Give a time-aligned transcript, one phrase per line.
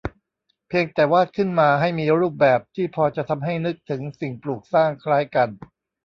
[0.67, 5.49] เพียงแต่วาดขึ้นมาให้มีรูปแบบที่พอจะทำให้นึกถึงสิ่งปลูกสร้างคล้ายกัน